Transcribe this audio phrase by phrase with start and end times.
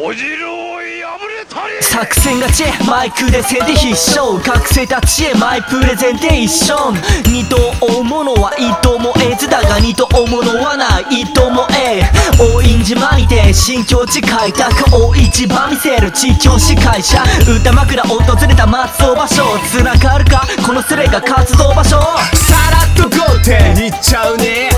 [0.00, 1.82] おじろを破れたり。
[1.82, 6.94] 作戦勝ちマイクで戦で必勝学生たちへマイプレゼンテーション
[7.26, 12.02] 二度追うものは一度も得ずだが二度追うものはない一度もえ
[12.38, 17.18] 大陰島にて新境地開拓大一番見せる地境司会者
[17.48, 21.98] 歌枕訪れた松尾場所繋がるかこのスレが活動場所
[22.34, 23.74] さらっとゴーテ。
[23.74, 24.70] ンいっちゃうね。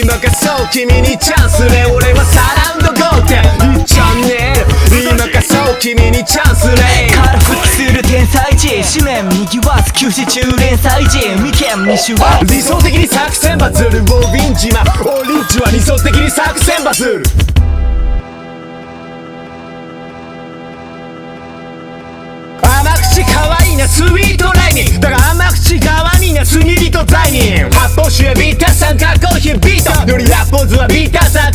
[0.00, 1.64] 今がそう君にチャンス。
[1.66, 2.23] ね俺は
[5.80, 7.10] 君にチャンスね。
[7.14, 17.22] から復帰する天才児紙面右わず休止中連載時眉間に手話理想的に作戦バズるボビン島オリンジは理想的に作戦バズる。
[22.62, 30.10] 甘口可愛いなスイートライミングだが甘口側にな杉人罪人発泡酒はビーターさんかっこいいビート。
[30.10, 31.52] よりラッポーズはビーターさん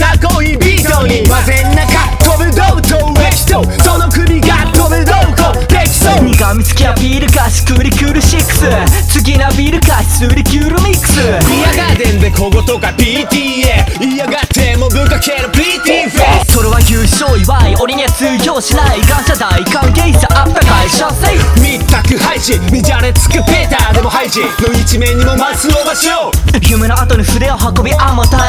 [6.70, 11.17] そう苦味つきはビールかしくりクール6次なビールかしすりキュールミックス。
[11.50, 16.53] ビアガーデンで小言が PTA 嫌がってもぶかける PT フェイス。
[16.53, 28.48] それは優勝祝い俺には通用しない感謝大歓迎さあったかい社製密宅配信見じゃれつくペーターでも配信の一面にもマスオバショー夢の後に筆を運びあまた